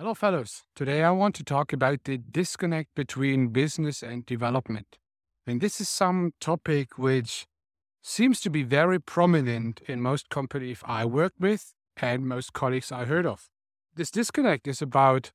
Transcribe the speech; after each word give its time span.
Hello, 0.00 0.14
fellows. 0.14 0.62
Today 0.74 1.02
I 1.02 1.10
want 1.10 1.34
to 1.34 1.44
talk 1.44 1.74
about 1.74 2.04
the 2.04 2.16
disconnect 2.16 2.94
between 2.94 3.48
business 3.48 4.02
and 4.02 4.24
development. 4.24 4.96
And 5.46 5.60
this 5.60 5.78
is 5.78 5.90
some 5.90 6.32
topic 6.40 6.96
which 6.96 7.44
seems 8.02 8.40
to 8.40 8.48
be 8.48 8.62
very 8.62 8.98
prominent 8.98 9.82
in 9.86 10.00
most 10.00 10.30
companies 10.30 10.78
I 10.86 11.04
work 11.04 11.34
with 11.38 11.74
and 11.98 12.26
most 12.26 12.54
colleagues 12.54 12.90
I 12.90 13.04
heard 13.04 13.26
of. 13.26 13.50
This 13.94 14.10
disconnect 14.10 14.66
is 14.66 14.80
about 14.80 15.32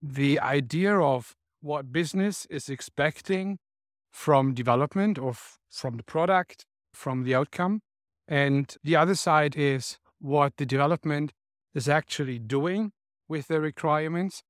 the 0.00 0.40
idea 0.40 0.98
of 0.98 1.36
what 1.60 1.92
business 1.92 2.46
is 2.46 2.70
expecting 2.70 3.58
from 4.10 4.54
development 4.54 5.18
or 5.18 5.32
f- 5.32 5.58
from 5.70 5.98
the 5.98 6.02
product, 6.02 6.64
from 6.94 7.24
the 7.24 7.34
outcome. 7.34 7.82
And 8.26 8.74
the 8.82 8.96
other 8.96 9.14
side 9.14 9.56
is 9.56 9.98
what 10.18 10.56
the 10.56 10.64
development 10.64 11.34
is 11.74 11.86
actually 11.86 12.38
doing 12.38 12.92
with 13.28 13.48
the 13.48 13.60
requirements 13.60 14.42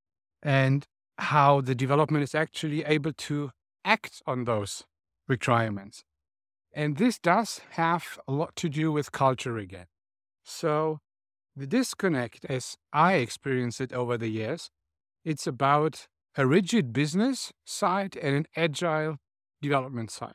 and 0.42 0.86
how 1.18 1.60
the 1.60 1.74
development 1.74 2.22
is 2.22 2.34
actually 2.34 2.84
able 2.84 3.12
to 3.12 3.50
act 3.84 4.22
on 4.26 4.44
those 4.44 4.84
requirements. 5.28 6.04
And 6.72 6.98
this 6.98 7.18
does 7.18 7.60
have 7.70 8.18
a 8.28 8.32
lot 8.32 8.54
to 8.56 8.68
do 8.68 8.92
with 8.92 9.12
culture 9.12 9.56
again. 9.56 9.86
So 10.44 10.98
the 11.56 11.66
disconnect, 11.66 12.44
as 12.44 12.76
I 12.92 13.14
experience 13.14 13.80
it 13.80 13.92
over 13.92 14.18
the 14.18 14.28
years, 14.28 14.70
it's 15.24 15.46
about 15.46 16.06
a 16.36 16.46
rigid 16.46 16.92
business 16.92 17.52
side 17.64 18.16
and 18.16 18.36
an 18.36 18.46
agile 18.56 19.16
development 19.62 20.10
side. 20.10 20.34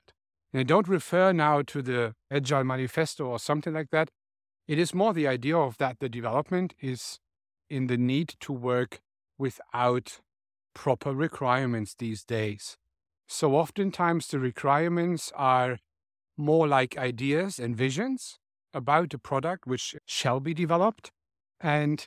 And 0.51 0.59
I 0.59 0.63
don't 0.63 0.87
refer 0.87 1.31
now 1.31 1.61
to 1.61 1.81
the 1.81 2.13
Agile 2.31 2.63
Manifesto 2.63 3.25
or 3.25 3.39
something 3.39 3.73
like 3.73 3.91
that. 3.91 4.09
It 4.67 4.79
is 4.79 4.93
more 4.93 5.13
the 5.13 5.27
idea 5.27 5.57
of 5.57 5.77
that 5.77 5.99
the 5.99 6.09
development 6.09 6.73
is 6.81 7.19
in 7.71 7.87
the 7.87 7.97
need 7.97 8.35
to 8.41 8.51
work 8.51 8.99
without 9.37 10.19
proper 10.73 11.13
requirements 11.13 11.95
these 11.97 12.23
days. 12.23 12.77
So 13.27 13.55
oftentimes 13.55 14.27
the 14.27 14.39
requirements 14.39 15.31
are 15.35 15.79
more 16.37 16.67
like 16.67 16.97
ideas 16.97 17.59
and 17.59 17.75
visions 17.75 18.37
about 18.73 19.13
a 19.13 19.17
product 19.17 19.65
which 19.65 19.95
shall 20.05 20.39
be 20.39 20.53
developed. 20.53 21.11
And 21.59 22.05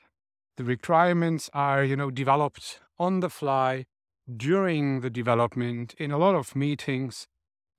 the 0.56 0.64
requirements 0.64 1.50
are, 1.54 1.82
you 1.82 1.96
know, 1.96 2.10
developed 2.10 2.80
on 2.98 3.20
the 3.20 3.30
fly 3.30 3.86
during 4.36 5.00
the 5.00 5.10
development 5.10 5.94
in 5.98 6.10
a 6.10 6.18
lot 6.18 6.34
of 6.34 6.54
meetings 6.56 7.26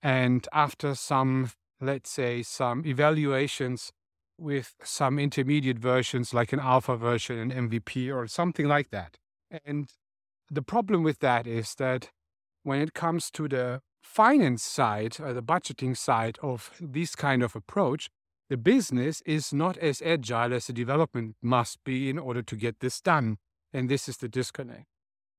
and 0.02 0.48
after 0.54 0.94
some, 0.94 1.52
let's 1.82 2.12
say, 2.12 2.44
some 2.44 2.86
evaluations 2.86 3.92
with 4.38 4.76
some 4.84 5.20
intermediate 5.20 5.80
versions 5.80 6.34
like 6.34 6.54
an 6.54 6.60
alpha 6.60 6.96
version, 6.98 7.38
an 7.40 7.70
MVP, 7.70 8.14
or 8.14 8.28
something 8.28 8.68
like 8.68 8.90
that. 8.90 9.18
And 9.66 9.90
the 10.50 10.62
problem 10.62 11.04
with 11.04 11.20
that 11.20 11.48
is 11.48 11.76
that 11.76 12.10
when 12.64 12.82
it 12.82 12.94
comes 12.94 13.32
to 13.32 13.48
the 13.48 13.82
finance 14.04 14.64
side 14.64 15.18
or 15.20 15.34
the 15.34 15.44
budgeting 15.44 15.98
side 15.98 16.38
of 16.42 16.72
this 16.80 17.16
kind 17.16 17.44
of 17.44 17.56
approach, 17.56 18.10
the 18.50 18.58
business 18.58 19.22
is 19.26 19.54
not 19.54 19.78
as 19.78 20.02
agile 20.02 20.54
as 20.54 20.68
the 20.68 20.74
development 20.74 21.36
must 21.42 21.84
be 21.84 22.10
in 22.10 22.20
order 22.20 22.44
to 22.44 22.56
get 22.56 22.80
this 22.80 23.02
done. 23.02 23.38
And 23.74 23.90
this 23.90 24.08
is 24.08 24.18
the 24.18 24.30
disconnect. 24.30 24.86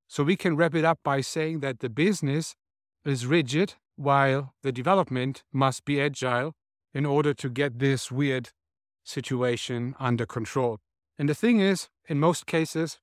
So 0.07 0.23
we 0.23 0.35
can 0.35 0.55
wrap 0.55 0.75
it 0.75 0.85
up 0.85 0.99
by 1.03 1.21
saying 1.21 1.59
that 1.61 1.79
the 1.79 1.89
business 1.89 2.55
is 3.05 3.25
rigid 3.25 3.75
while 3.95 4.53
the 4.63 4.71
development 4.71 5.43
must 5.51 5.85
be 5.85 6.01
agile 6.01 6.53
in 6.93 7.05
order 7.05 7.33
to 7.33 7.49
get 7.49 7.79
this 7.79 8.11
weird 8.11 8.49
situation 9.07 9.95
under 9.99 10.25
control. 10.25 10.79
And 11.17 11.29
the 11.29 11.35
thing 11.35 11.59
is, 11.59 11.87
in 12.07 12.19
most 12.19 12.45
cases, 12.45 12.99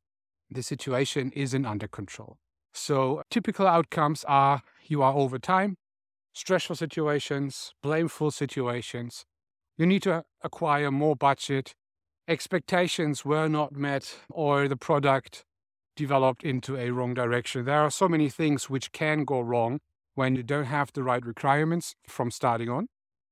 the 0.51 0.63
situation 0.63 1.33
isn't 1.35 1.65
under 1.67 1.89
control. 1.89 2.37
So 2.73 3.23
typical 3.31 3.67
outcomes 3.67 4.25
are 4.29 4.63
you 4.85 5.03
are 5.03 5.15
over 5.15 5.39
time, 5.39 5.77
stressful 6.35 6.77
situations, 6.77 7.73
blameful 7.83 8.31
situations. 8.31 9.25
You 9.79 9.87
need 9.87 10.03
to 10.03 10.25
acquire 10.43 10.91
more 10.91 11.17
budget. 11.17 11.75
Expectations 12.29 13.25
were 13.25 13.49
not 13.49 13.73
met, 13.73 14.17
or 14.31 14.69
the 14.69 14.77
product 14.77 15.45
developed 15.97 16.43
into 16.45 16.77
a 16.77 16.91
wrong 16.91 17.15
direction. 17.15 17.65
There 17.65 17.81
are 17.81 17.91
so 17.91 18.09
many 18.09 18.29
things 18.29 18.69
which 18.69 18.93
can 18.93 19.25
go 19.25 19.41
wrong 19.41 19.81
when 20.15 20.37
you 20.37 20.43
don't 20.43 20.65
have 20.67 20.93
the 20.93 21.03
right 21.03 21.25
requirements 21.25 21.95
from 22.09 22.31
starting 22.31 22.69
on. 22.69 22.89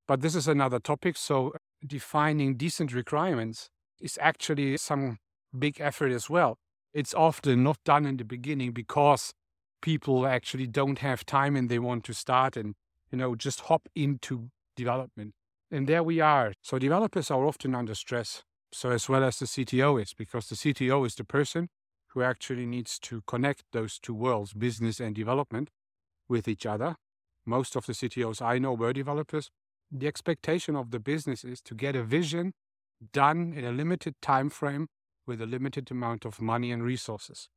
But 0.08 0.20
this 0.20 0.34
is 0.34 0.48
another 0.48 0.78
topic. 0.78 1.16
So 1.16 1.54
defining 1.86 2.56
decent 2.56 2.92
requirements 2.92 3.68
is 4.00 4.18
actually 4.20 4.76
some 4.76 5.18
big 5.56 5.80
effort 5.80 6.12
as 6.12 6.28
well. 6.28 6.58
It's 6.92 7.14
often 7.14 7.62
not 7.62 7.78
done 7.84 8.06
in 8.06 8.16
the 8.16 8.24
beginning 8.24 8.72
because 8.72 9.32
people 9.80 10.26
actually 10.26 10.66
don't 10.66 10.98
have 10.98 11.24
time 11.26 11.56
and 11.56 11.68
they 11.68 11.78
want 11.78 12.04
to 12.04 12.14
start 12.14 12.56
and 12.56 12.74
you 13.10 13.18
know 13.18 13.34
just 13.34 13.62
hop 13.62 13.88
into 13.94 14.50
development. 14.76 15.34
And 15.70 15.88
there 15.88 16.02
we 16.02 16.20
are. 16.20 16.52
So 16.62 16.78
developers 16.78 17.30
are 17.30 17.44
often 17.44 17.74
under 17.74 17.94
stress. 17.94 18.42
So 18.72 18.90
as 18.90 19.08
well 19.08 19.24
as 19.24 19.38
the 19.38 19.46
CTO 19.46 20.00
is, 20.02 20.14
because 20.14 20.48
the 20.48 20.54
CTO 20.54 21.06
is 21.06 21.14
the 21.14 21.24
person 21.24 21.68
who 22.08 22.22
actually 22.22 22.66
needs 22.66 22.98
to 23.00 23.22
connect 23.26 23.64
those 23.72 23.98
two 23.98 24.14
worlds, 24.14 24.52
business 24.52 25.00
and 25.00 25.14
development, 25.14 25.70
with 26.28 26.46
each 26.46 26.66
other. 26.66 26.96
Most 27.44 27.74
of 27.74 27.86
the 27.86 27.92
CTOs 27.92 28.40
I 28.40 28.58
know 28.58 28.74
were 28.74 28.92
developers 28.92 29.50
the 29.92 30.06
expectation 30.06 30.74
of 30.74 30.90
the 30.90 30.98
business 30.98 31.44
is 31.44 31.60
to 31.62 31.74
get 31.74 31.94
a 31.94 32.02
vision 32.02 32.52
done 33.12 33.52
in 33.56 33.64
a 33.64 33.72
limited 33.72 34.14
time 34.22 34.48
frame 34.48 34.88
with 35.26 35.40
a 35.40 35.46
limited 35.46 35.90
amount 35.90 36.24
of 36.24 36.40
money 36.40 36.72
and 36.72 36.82
resources. 36.82 37.48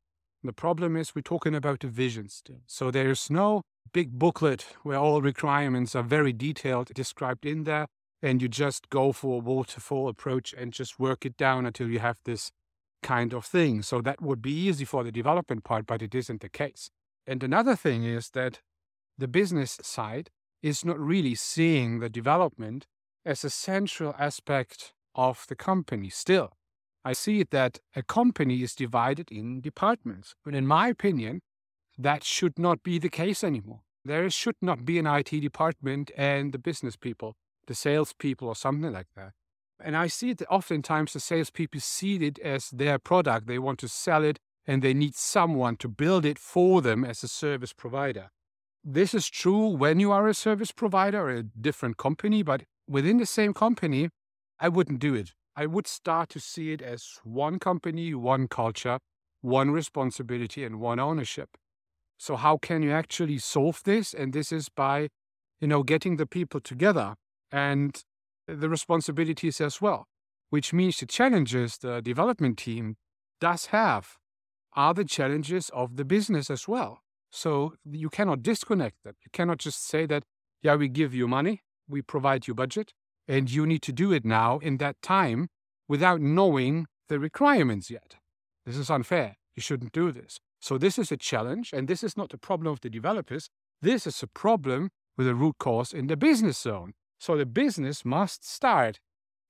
The 0.44 0.54
problem 0.54 0.96
is 0.96 1.16
we're 1.16 1.22
talking 1.22 1.56
about 1.56 1.84
a 1.84 1.88
vision 1.88 2.30
still. 2.30 2.62
So 2.68 2.92
there's 2.92 3.30
no 3.30 3.62
big 3.94 4.20
booklet 4.20 4.66
where 4.84 4.98
all 4.98 5.22
requirements 5.22 5.96
are 5.96 6.04
very 6.04 6.34
detailed 6.34 6.94
described 6.94 7.46
in 7.46 7.64
there 7.64 7.88
and 8.22 8.42
you 8.42 8.48
just 8.48 8.90
go 8.90 9.12
for 9.12 9.36
a 9.36 9.44
waterfall 9.44 10.08
approach 10.08 10.54
and 10.54 10.74
just 10.74 11.00
work 11.00 11.26
it 11.26 11.38
down 11.38 11.66
until 11.66 11.90
you 11.90 12.00
have 12.00 12.18
this 12.26 12.52
kind 13.02 13.34
of 13.34 13.46
thing. 13.46 13.82
So 13.82 14.02
that 14.02 14.22
would 14.22 14.42
be 14.42 14.52
easy 14.52 14.86
for 14.86 15.04
the 15.04 15.12
development 15.12 15.64
part, 15.64 15.86
but 15.86 16.02
it 16.02 16.14
isn't 16.14 16.42
the 16.42 16.50
case. 16.50 16.90
And 17.28 17.44
another 17.44 17.76
thing 17.76 18.04
is 18.04 18.30
that 18.32 18.60
the 19.18 19.28
business 19.28 19.80
side 19.82 20.30
is 20.62 20.84
not 20.84 21.00
really 21.00 21.36
seeing 21.36 22.00
the 22.00 22.10
development 22.10 22.86
as 23.26 23.44
a 23.44 23.50
central 23.50 24.16
aspect 24.18 24.94
of 25.16 25.46
the 25.48 25.56
company 25.56 26.10
still. 26.10 26.52
I 27.04 27.14
see 27.14 27.40
it 27.40 27.52
that 27.52 27.80
a 27.96 28.02
company 28.02 28.64
is 28.64 28.74
divided 28.74 29.32
in 29.32 29.62
departments. 29.62 30.36
But 30.44 30.56
in 30.56 30.66
my 30.66 30.88
opinion, 30.88 31.42
that 31.98 32.24
should 32.24 32.58
not 32.58 32.84
be 32.84 32.98
the 33.00 33.10
case 33.10 33.44
anymore. 33.44 33.82
There 34.04 34.30
should 34.30 34.56
not 34.62 34.86
be 34.86 35.00
an 35.00 35.08
IT 35.08 35.30
department 35.30 36.12
and 36.18 36.52
the 36.52 36.60
business 36.60 36.96
people, 36.96 37.36
the 37.68 37.76
salespeople, 37.76 38.48
or 38.48 38.56
something 38.56 38.92
like 38.92 39.08
that. 39.16 39.32
And 39.80 39.96
I 39.96 40.08
see 40.08 40.34
that 40.34 40.48
oftentimes 40.50 41.14
the 41.14 41.20
salespeople 41.20 41.80
see 41.82 42.16
it 42.18 42.40
as 42.40 42.70
their 42.70 42.98
product. 42.98 43.48
They 43.48 43.60
want 43.60 43.80
to 43.80 43.88
sell 43.88 44.24
it 44.24 44.40
and 44.66 44.82
they 44.82 44.94
need 44.94 45.16
someone 45.16 45.76
to 45.78 45.88
build 45.88 46.26
it 46.26 46.40
for 46.40 46.82
them 46.82 47.04
as 47.06 47.24
a 47.24 47.28
service 47.28 47.74
provider. 47.74 48.30
This 48.88 49.16
is 49.16 49.28
true 49.28 49.70
when 49.70 50.00
you 50.00 50.12
are 50.12 50.28
a 50.28 50.36
service 50.36 50.72
provider 50.72 51.20
or 51.22 51.32
a 51.32 51.42
different 51.42 51.98
company, 51.98 52.44
but 52.44 52.66
within 52.88 53.18
the 53.18 53.26
same 53.26 53.52
company, 53.52 54.10
I 54.60 54.70
wouldn't 54.70 55.00
do 55.00 55.16
it. 55.16 55.34
I 55.56 55.66
would 55.66 55.88
start 55.88 56.30
to 56.30 56.40
see 56.40 56.72
it 56.72 56.84
as 56.84 57.18
one 57.24 57.58
company, 57.58 58.14
one 58.14 58.48
culture, 58.48 59.00
one 59.42 59.72
responsibility, 59.72 60.64
and 60.64 60.80
one 60.80 61.00
ownership. 61.00 61.50
So 62.20 62.36
how 62.36 62.58
can 62.58 62.84
you 62.84 62.92
actually 62.92 63.40
solve 63.40 63.82
this? 63.86 64.14
And 64.14 64.34
this 64.34 64.52
is 64.52 64.70
by, 64.70 65.10
you 65.60 65.68
know, 65.68 65.82
getting 65.82 66.18
the 66.18 66.28
people 66.28 66.60
together 66.60 67.16
and 67.52 68.00
the 68.48 68.70
responsibilities 68.70 69.60
as 69.60 69.82
well, 69.82 70.06
which 70.52 70.74
means 70.74 70.98
the 70.98 71.08
challenges 71.08 71.80
the 71.80 72.04
development 72.04 72.60
team 72.60 72.98
does 73.42 73.68
have 73.68 74.18
are 74.74 74.94
the 74.94 75.06
challenges 75.06 75.72
of 75.74 75.96
the 75.96 76.06
business 76.06 76.52
as 76.52 76.68
well. 76.68 77.00
So 77.32 77.74
you 77.86 78.10
cannot 78.10 78.44
disconnect 78.44 78.98
that. 79.04 79.16
You 79.24 79.30
cannot 79.32 79.58
just 79.58 79.88
say 79.88 80.06
that, 80.06 80.24
yeah, 80.62 80.76
we 80.76 80.88
give 80.88 81.14
you 81.14 81.28
money, 81.28 81.64
we 81.88 82.02
provide 82.02 82.48
you 82.48 82.54
budget, 82.54 82.94
and 83.28 83.52
you 83.52 83.66
need 83.66 83.82
to 83.84 83.92
do 83.92 84.12
it 84.12 84.26
now 84.26 84.60
in 84.60 84.78
that 84.78 85.02
time 85.02 85.50
without 85.88 86.22
knowing 86.22 86.88
the 87.10 87.20
requirements 87.20 87.90
yet. 87.90 88.16
This 88.66 88.78
is 88.78 88.90
unfair. 88.90 89.36
You 89.56 89.62
shouldn't 89.62 89.92
do 89.92 90.12
this. 90.12 90.40
So 90.60 90.78
this 90.78 90.98
is 90.98 91.12
a 91.12 91.18
challenge, 91.18 91.72
and 91.74 91.88
this 91.88 92.04
is 92.04 92.18
not 92.18 92.34
a 92.34 92.38
problem 92.38 92.72
of 92.72 92.82
the 92.82 92.90
developers. 92.90 93.50
This 93.82 94.08
is 94.08 94.24
a 94.24 94.28
problem 94.28 94.90
with 95.18 95.28
a 95.28 95.36
root 95.36 95.58
cause 95.60 95.94
in 95.94 96.08
the 96.08 96.18
business 96.18 96.58
zone. 96.58 96.94
So 97.20 97.38
the 97.38 97.46
business 97.46 98.04
must 98.04 98.48
start 98.48 99.00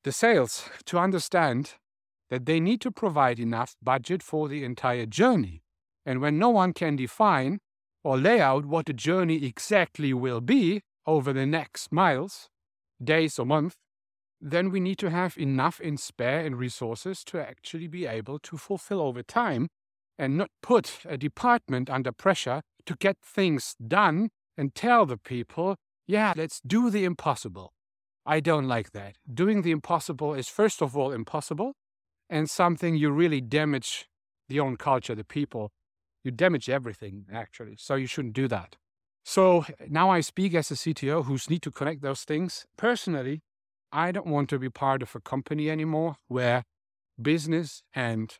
the 0.03 0.11
sales 0.11 0.69
to 0.85 0.99
understand 0.99 1.75
that 2.29 2.45
they 2.45 2.59
need 2.59 2.81
to 2.81 2.91
provide 2.91 3.39
enough 3.39 3.75
budget 3.81 4.23
for 4.23 4.47
the 4.47 4.63
entire 4.63 5.05
journey. 5.05 5.61
And 6.05 6.21
when 6.21 6.37
no 6.37 6.49
one 6.49 6.73
can 6.73 6.95
define 6.95 7.59
or 8.05 8.19
lay 8.19 8.39
out 8.39 8.65
what 8.65 8.85
the 8.85 8.93
journey 8.93 9.43
exactly 9.43 10.13
will 10.13 10.39
be 10.39 10.79
over 11.07 11.33
the 11.33 11.45
next 11.45 11.91
miles, 11.91 12.49
days, 13.03 13.39
or 13.39 13.47
month, 13.47 13.73
then 14.39 14.69
we 14.69 14.79
need 14.79 14.99
to 14.99 15.09
have 15.09 15.35
enough 15.39 15.81
in 15.81 15.97
spare 15.97 16.45
and 16.45 16.55
resources 16.55 17.23
to 17.23 17.41
actually 17.41 17.87
be 17.87 18.05
able 18.05 18.37
to 18.37 18.57
fulfill 18.57 19.01
over 19.01 19.23
time 19.23 19.67
and 20.19 20.37
not 20.37 20.51
put 20.61 20.99
a 21.05 21.17
department 21.17 21.89
under 21.89 22.11
pressure 22.11 22.61
to 22.85 22.95
get 22.95 23.17
things 23.25 23.75
done 23.85 24.29
and 24.55 24.75
tell 24.75 25.07
the 25.07 25.17
people, 25.17 25.75
yeah, 26.05 26.31
let's 26.37 26.61
do 26.61 26.91
the 26.91 27.05
impossible. 27.05 27.73
I 28.23 28.39
don't 28.39 28.67
like 28.67 28.91
that. 28.91 29.15
Doing 29.33 29.63
the 29.63 29.71
impossible 29.71 30.35
is, 30.35 30.47
first 30.47 30.83
of 30.83 30.95
all, 30.95 31.11
impossible 31.11 31.73
and 32.29 32.51
something 32.51 32.95
you 32.95 33.09
really 33.09 33.41
damage 33.41 34.05
the 34.47 34.59
own 34.59 34.77
culture, 34.77 35.15
the 35.15 35.23
people. 35.23 35.71
You 36.25 36.31
damage 36.31 36.69
everything, 36.69 37.25
actually. 37.31 37.75
So 37.77 37.93
you 37.95 38.07
shouldn't 38.07 38.33
do 38.33 38.47
that. 38.47 38.77
So 39.23 39.65
now 39.87 40.09
I 40.09 40.21
speak 40.21 40.55
as 40.55 40.71
a 40.71 40.73
CTO 40.73 41.25
who's 41.25 41.49
need 41.49 41.61
to 41.61 41.71
connect 41.71 42.01
those 42.01 42.23
things. 42.23 42.65
Personally, 42.77 43.41
I 43.91 44.11
don't 44.11 44.25
want 44.25 44.49
to 44.49 44.59
be 44.59 44.69
part 44.69 45.03
of 45.03 45.15
a 45.15 45.19
company 45.21 45.69
anymore 45.69 46.15
where 46.27 46.63
business 47.21 47.83
and 47.93 48.37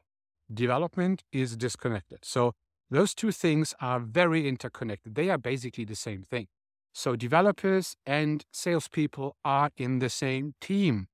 development 0.51 1.23
is 1.31 1.55
disconnected. 1.55 2.19
So 2.23 2.53
those 2.89 3.13
two 3.13 3.31
things 3.31 3.75
are 3.79 3.99
very 3.99 4.47
interconnected. 4.47 5.13
They 5.13 5.29
are 5.29 5.37
basically 5.37 5.85
the 5.85 5.95
same 5.95 6.23
thing. 6.23 6.47
So 6.91 7.15
developers 7.15 7.95
and 8.05 8.45
salespeople 8.51 9.37
are 9.45 9.69
in 9.77 9.99
the 9.99 10.09
same 10.09 10.55
team. 10.59 11.07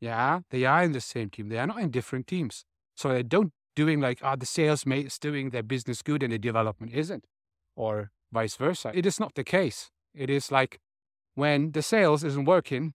Yeah, 0.00 0.40
they 0.50 0.64
are 0.64 0.82
in 0.82 0.92
the 0.92 1.00
same 1.02 1.28
team. 1.28 1.50
They 1.50 1.58
are 1.58 1.66
not 1.66 1.80
in 1.80 1.90
different 1.90 2.26
teams. 2.26 2.64
So 2.96 3.10
they 3.10 3.22
don't 3.22 3.52
doing 3.74 4.00
like, 4.00 4.20
oh, 4.22 4.36
the 4.36 4.46
sales 4.46 4.86
mate 4.86 5.06
is 5.06 5.18
doing 5.18 5.50
their 5.50 5.62
business 5.62 6.02
good 6.02 6.22
and 6.22 6.32
the 6.32 6.38
development 6.38 6.92
isn't, 6.92 7.24
or 7.76 8.10
vice 8.32 8.56
versa. 8.56 8.92
It 8.94 9.06
is 9.06 9.20
not 9.20 9.34
the 9.34 9.44
case. 9.44 9.90
It 10.14 10.30
is 10.30 10.50
like 10.50 10.78
when 11.34 11.72
the 11.72 11.82
sales 11.82 12.24
isn't 12.24 12.44
working, 12.44 12.94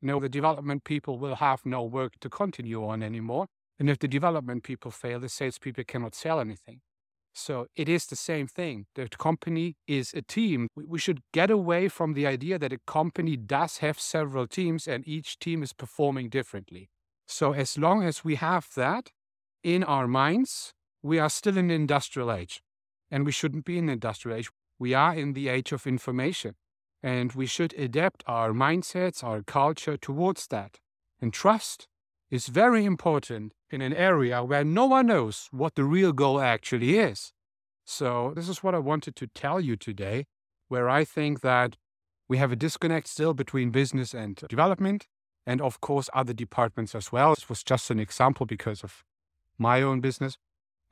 you 0.00 0.08
know, 0.08 0.20
the 0.20 0.28
development 0.28 0.84
people 0.84 1.18
will 1.18 1.36
have 1.36 1.66
no 1.66 1.82
work 1.82 2.14
to 2.20 2.28
continue 2.28 2.86
on 2.86 3.02
anymore. 3.02 3.46
And 3.78 3.90
if 3.90 3.98
the 3.98 4.08
development 4.08 4.62
people 4.62 4.90
fail, 4.90 5.20
the 5.20 5.28
sales 5.28 5.58
people 5.58 5.84
cannot 5.84 6.14
sell 6.14 6.40
anything. 6.40 6.80
So 7.32 7.66
it 7.76 7.88
is 7.88 8.06
the 8.06 8.16
same 8.16 8.46
thing. 8.46 8.86
The 8.94 9.08
company 9.08 9.76
is 9.86 10.12
a 10.14 10.22
team. 10.22 10.68
We 10.74 10.98
should 10.98 11.20
get 11.32 11.50
away 11.50 11.88
from 11.88 12.14
the 12.14 12.26
idea 12.26 12.58
that 12.58 12.72
a 12.72 12.78
company 12.86 13.36
does 13.36 13.78
have 13.78 14.00
several 14.00 14.46
teams 14.46 14.88
and 14.88 15.06
each 15.06 15.38
team 15.38 15.62
is 15.62 15.72
performing 15.72 16.28
differently. 16.28 16.90
So 17.26 17.52
as 17.52 17.78
long 17.78 18.02
as 18.02 18.24
we 18.24 18.34
have 18.34 18.68
that 18.74 19.10
in 19.62 19.84
our 19.84 20.06
minds, 20.06 20.72
we 21.02 21.18
are 21.18 21.30
still 21.30 21.56
in 21.56 21.68
the 21.68 21.74
industrial 21.74 22.32
age. 22.32 22.62
And 23.10 23.26
we 23.26 23.32
shouldn't 23.32 23.64
be 23.64 23.78
in 23.78 23.86
the 23.86 23.94
industrial 23.94 24.38
age. 24.38 24.50
We 24.78 24.94
are 24.94 25.14
in 25.14 25.32
the 25.32 25.48
age 25.48 25.72
of 25.72 25.86
information. 25.86 26.54
And 27.02 27.32
we 27.32 27.46
should 27.46 27.74
adapt 27.78 28.22
our 28.26 28.52
mindsets, 28.52 29.24
our 29.24 29.42
culture 29.42 29.96
towards 29.96 30.46
that. 30.48 30.78
And 31.20 31.32
trust 31.32 31.88
is 32.30 32.46
very 32.46 32.84
important 32.84 33.52
in 33.70 33.82
an 33.82 33.94
area 33.94 34.44
where 34.44 34.64
no 34.64 34.86
one 34.86 35.06
knows 35.06 35.48
what 35.50 35.74
the 35.74 35.84
real 35.84 36.12
goal 36.12 36.40
actually 36.40 36.98
is. 36.98 37.32
So, 37.84 38.32
this 38.36 38.48
is 38.48 38.62
what 38.62 38.74
I 38.74 38.78
wanted 38.78 39.16
to 39.16 39.26
tell 39.26 39.60
you 39.60 39.76
today, 39.76 40.26
where 40.68 40.88
I 40.88 41.04
think 41.04 41.40
that 41.40 41.76
we 42.28 42.38
have 42.38 42.52
a 42.52 42.56
disconnect 42.56 43.08
still 43.08 43.34
between 43.34 43.70
business 43.70 44.14
and 44.14 44.36
development, 44.48 45.08
and 45.44 45.60
of 45.60 45.80
course, 45.80 46.08
other 46.14 46.32
departments 46.32 46.94
as 46.94 47.10
well. 47.10 47.34
This 47.34 47.48
was 47.48 47.64
just 47.64 47.90
an 47.90 47.98
example 47.98 48.46
because 48.46 48.84
of 48.84 49.02
my 49.60 49.82
own 49.82 50.00
business. 50.00 50.38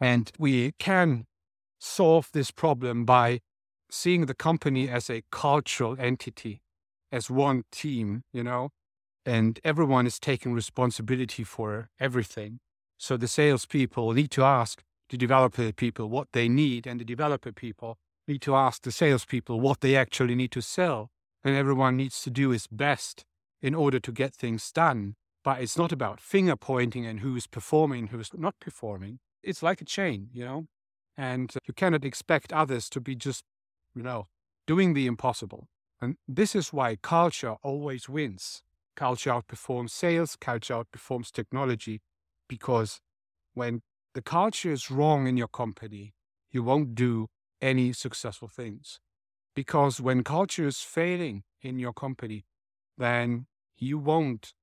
And 0.00 0.30
we 0.38 0.72
can 0.78 1.26
solve 1.80 2.28
this 2.32 2.50
problem 2.50 3.04
by 3.04 3.40
seeing 3.90 4.26
the 4.26 4.34
company 4.34 4.88
as 4.88 5.08
a 5.08 5.22
cultural 5.32 5.96
entity, 5.98 6.60
as 7.10 7.30
one 7.30 7.64
team, 7.72 8.22
you 8.32 8.44
know, 8.44 8.70
and 9.24 9.60
everyone 9.64 10.06
is 10.06 10.18
taking 10.18 10.52
responsibility 10.52 11.42
for 11.42 11.90
everything. 11.98 12.60
So 12.98 13.16
the 13.16 13.28
salespeople 13.28 14.12
need 14.12 14.30
to 14.32 14.44
ask 14.44 14.82
the 15.08 15.16
developer 15.16 15.72
people 15.72 16.08
what 16.08 16.28
they 16.32 16.48
need, 16.48 16.86
and 16.86 17.00
the 17.00 17.04
developer 17.04 17.52
people 17.52 17.96
need 18.26 18.42
to 18.42 18.54
ask 18.54 18.82
the 18.82 18.92
salespeople 18.92 19.60
what 19.60 19.80
they 19.80 19.96
actually 19.96 20.34
need 20.34 20.52
to 20.52 20.60
sell. 20.60 21.10
And 21.44 21.56
everyone 21.56 21.96
needs 21.96 22.20
to 22.22 22.30
do 22.30 22.50
his 22.50 22.66
best 22.66 23.24
in 23.62 23.74
order 23.74 24.00
to 24.00 24.12
get 24.12 24.34
things 24.34 24.70
done. 24.70 25.14
But 25.44 25.60
it's 25.60 25.78
not 25.78 25.92
about 25.92 26.20
finger 26.20 26.56
pointing 26.56 27.06
and 27.06 27.20
who's 27.20 27.46
performing, 27.46 28.08
who's 28.08 28.30
not 28.34 28.58
performing. 28.60 29.20
It's 29.42 29.62
like 29.62 29.80
a 29.80 29.84
chain, 29.84 30.28
you 30.32 30.44
know? 30.44 30.66
And 31.16 31.52
you 31.66 31.74
cannot 31.74 32.04
expect 32.04 32.52
others 32.52 32.88
to 32.90 33.00
be 33.00 33.14
just, 33.14 33.44
you 33.94 34.02
know, 34.02 34.28
doing 34.66 34.94
the 34.94 35.06
impossible. 35.06 35.68
And 36.00 36.16
this 36.26 36.54
is 36.54 36.72
why 36.72 36.96
culture 36.96 37.56
always 37.62 38.08
wins. 38.08 38.62
Culture 38.94 39.30
outperforms 39.30 39.90
sales, 39.90 40.36
culture 40.36 40.74
outperforms 40.74 41.30
technology, 41.30 42.02
because 42.48 43.00
when 43.54 43.82
the 44.14 44.22
culture 44.22 44.72
is 44.72 44.90
wrong 44.90 45.26
in 45.26 45.36
your 45.36 45.48
company, 45.48 46.14
you 46.50 46.62
won't 46.62 46.94
do 46.94 47.28
any 47.60 47.92
successful 47.92 48.48
things. 48.48 49.00
Because 49.54 50.00
when 50.00 50.22
culture 50.22 50.66
is 50.66 50.80
failing 50.80 51.42
in 51.62 51.78
your 51.78 51.92
company, 51.92 52.44
then 52.96 53.46
you 53.76 53.98
won't 53.98 54.54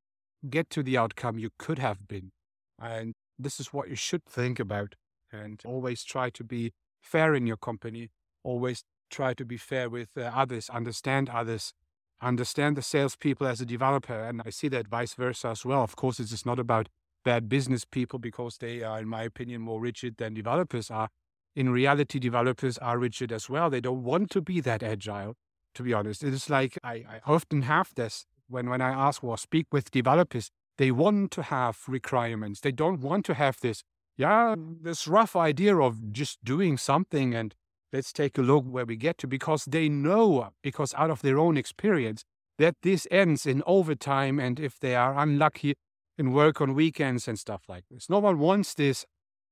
get 0.46 0.70
to 0.72 0.84
the 0.84 0.98
outcome 0.98 1.38
you 1.38 1.50
could 1.58 1.80
have 1.80 2.08
been. 2.08 2.32
And 2.80 3.14
this 3.38 3.60
is 3.60 3.74
what 3.74 3.90
you 3.90 3.96
should 3.96 4.26
think 4.26 4.60
about. 4.60 4.96
And 5.32 5.62
always 5.66 6.04
try 6.04 6.30
to 6.30 6.44
be 6.44 6.74
fair 7.02 7.36
in 7.36 7.46
your 7.46 7.58
company. 7.58 8.10
Always 8.44 8.84
try 9.10 9.34
to 9.34 9.46
be 9.46 9.58
fair 9.58 9.90
with 9.90 10.10
uh, 10.18 10.32
others, 10.34 10.70
understand 10.70 11.30
others, 11.30 11.74
understand 12.22 12.76
the 12.76 12.82
salespeople 12.82 13.48
as 13.48 13.62
a 13.62 13.66
developer. 13.66 14.24
And 14.24 14.42
I 14.46 14.50
see 14.50 14.68
that 14.70 14.88
vice 14.88 15.14
versa 15.14 15.50
as 15.50 15.66
well. 15.66 15.84
Of 15.84 15.96
course, 15.96 16.20
it 16.20 16.32
is 16.32 16.46
not 16.46 16.60
about 16.60 16.90
bad 17.24 17.50
business 17.50 17.86
people 17.86 18.20
because 18.20 18.58
they 18.58 18.84
are, 18.84 19.00
in 19.00 19.08
my 19.08 19.24
opinion, 19.24 19.62
more 19.62 19.82
rigid 19.82 20.18
than 20.18 20.34
developers 20.34 20.92
are. 20.92 21.10
In 21.56 21.70
reality, 21.70 22.20
developers 22.20 22.78
are 22.78 23.00
rigid 23.00 23.32
as 23.32 23.50
well. 23.50 23.70
They 23.70 23.82
don't 23.82 24.04
want 24.04 24.30
to 24.32 24.42
be 24.42 24.60
that 24.62 24.84
agile, 24.84 25.36
to 25.74 25.84
be 25.84 25.94
honest. 25.94 26.24
It 26.24 26.34
is 26.34 26.50
like 26.50 26.78
I, 26.84 26.94
I 26.94 27.20
often 27.26 27.64
have 27.64 27.92
this 27.96 28.26
when, 28.48 28.70
when 28.70 28.82
I 28.82 28.90
ask 28.90 29.24
or 29.24 29.38
speak 29.38 29.68
with 29.72 29.92
developers, 29.92 30.50
they 30.78 30.92
want 30.92 31.32
to 31.32 31.44
have 31.44 31.80
requirements. 31.88 32.60
They 32.60 32.72
don't 32.72 33.00
want 33.00 33.26
to 33.26 33.34
have 33.34 33.60
this, 33.62 33.84
yeah, 34.18 34.56
this 34.58 35.08
rough 35.08 35.36
idea 35.36 35.78
of 35.78 36.12
just 36.12 36.44
doing 36.44 36.78
something 36.78 37.34
and 37.34 37.56
let's 37.94 38.12
take 38.12 38.38
a 38.38 38.42
look 38.42 38.66
where 38.66 38.86
we 38.86 38.98
get 38.98 39.18
to 39.20 39.28
because 39.28 39.66
they 39.66 39.88
know, 39.88 40.50
because 40.62 40.94
out 40.96 41.10
of 41.10 41.22
their 41.22 41.40
own 41.40 41.58
experience, 41.58 42.24
that 42.58 42.76
this 42.84 43.08
ends 43.12 43.46
in 43.46 43.62
overtime. 43.66 44.40
And 44.40 44.60
if 44.60 44.80
they 44.80 44.96
are 44.96 45.18
unlucky, 45.18 45.76
and 46.18 46.34
work 46.34 46.62
on 46.62 46.74
weekends 46.74 47.28
and 47.28 47.38
stuff 47.38 47.64
like 47.68 47.84
this. 47.90 48.10
No 48.10 48.20
one 48.20 48.40
wants 48.40 48.74
this 48.74 49.06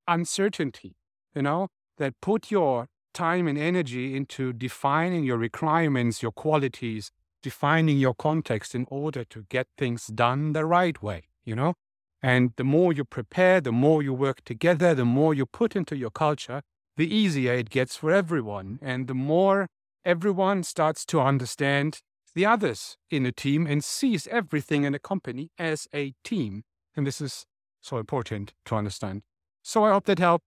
uncertainty, 0.08 0.96
you 1.36 1.42
know, 1.42 1.68
that 1.98 2.14
put 2.22 2.52
your 2.52 2.88
time 3.14 3.48
and 3.48 3.58
energy 3.58 4.16
into 4.16 4.54
defining 4.54 5.24
your 5.24 5.38
requirements, 5.38 6.22
your 6.22 6.32
qualities, 6.32 7.12
defining 7.44 8.00
your 8.00 8.16
context 8.16 8.74
in 8.74 8.88
order 8.90 9.24
to 9.26 9.46
get 9.50 9.68
things 9.78 10.08
done 10.08 10.54
the 10.54 10.66
right 10.66 11.04
way, 11.04 11.26
you 11.46 11.56
know? 11.56 11.76
And 12.24 12.54
the 12.56 12.64
more 12.64 12.94
you 12.94 13.04
prepare, 13.04 13.62
the 13.62 13.72
more 13.72 14.02
you 14.02 14.14
work 14.14 14.44
together, 14.46 14.96
the 14.96 15.06
more 15.06 15.34
you 15.34 15.46
put 15.46 15.76
into 15.76 15.96
your 15.96 16.10
culture, 16.10 16.62
the 16.96 17.14
easier 17.14 17.54
it 17.54 17.70
gets 17.70 17.98
for 17.98 18.12
everyone. 18.12 18.80
And 18.82 19.08
the 19.08 19.14
more 19.14 19.68
everyone 20.06 20.64
starts 20.64 21.06
to 21.08 21.20
understand 21.22 22.00
the 22.34 22.46
others 22.46 22.98
in 23.10 23.26
a 23.26 23.32
team 23.32 23.68
and 23.68 23.84
sees 23.84 24.26
everything 24.28 24.86
in 24.86 24.96
a 24.96 25.00
company 25.00 25.52
as 25.60 25.88
a 25.94 26.14
team. 26.24 26.64
And 26.96 27.06
this 27.06 27.22
is 27.22 27.46
so 27.82 27.98
important 27.98 28.54
to 28.66 28.76
understand. 28.76 29.22
So 29.62 29.84
I 29.84 29.92
hope 29.92 30.06
that 30.06 30.20
helped. 30.20 30.46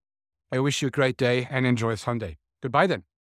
I 0.51 0.59
wish 0.59 0.81
you 0.81 0.87
a 0.87 0.91
great 0.91 1.17
day 1.17 1.47
and 1.49 1.65
enjoy 1.65 1.95
Sunday. 1.95 2.37
Goodbye 2.61 2.87
then. 2.87 3.16